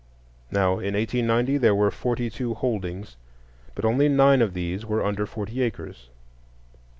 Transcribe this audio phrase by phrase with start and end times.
[0.49, 3.17] Now in 1890 there were forty four holdings,
[3.75, 6.09] but only nine of these were under forty acres.